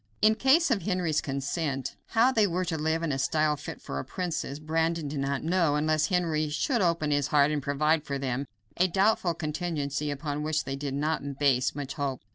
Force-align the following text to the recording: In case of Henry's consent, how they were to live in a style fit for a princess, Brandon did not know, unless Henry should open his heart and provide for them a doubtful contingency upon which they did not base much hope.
In 0.19 0.33
case 0.33 0.71
of 0.71 0.81
Henry's 0.81 1.21
consent, 1.21 1.95
how 2.07 2.31
they 2.31 2.47
were 2.47 2.65
to 2.65 2.75
live 2.75 3.03
in 3.03 3.11
a 3.11 3.19
style 3.19 3.55
fit 3.55 3.79
for 3.79 3.99
a 3.99 4.03
princess, 4.03 4.57
Brandon 4.57 5.07
did 5.07 5.19
not 5.19 5.43
know, 5.43 5.75
unless 5.75 6.07
Henry 6.07 6.49
should 6.49 6.81
open 6.81 7.11
his 7.11 7.27
heart 7.27 7.51
and 7.51 7.61
provide 7.61 8.03
for 8.03 8.17
them 8.17 8.47
a 8.77 8.87
doubtful 8.87 9.35
contingency 9.35 10.09
upon 10.09 10.41
which 10.41 10.63
they 10.63 10.75
did 10.75 10.95
not 10.95 11.21
base 11.37 11.75
much 11.75 11.93
hope. 11.93 12.23